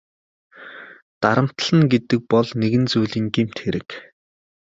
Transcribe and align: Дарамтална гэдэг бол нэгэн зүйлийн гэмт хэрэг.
Дарамтална 1.21 1.85
гэдэг 1.91 2.19
бол 2.31 2.47
нэгэн 2.61 2.85
зүйлийн 2.91 3.27
гэмт 3.35 3.57
хэрэг. 3.63 3.89